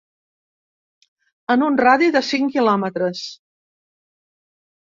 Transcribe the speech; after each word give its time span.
En 1.55 1.67
un 1.67 1.77
radi 1.83 2.09
de 2.17 2.23
cinc 2.31 2.51
quilòmetres. 2.57 3.23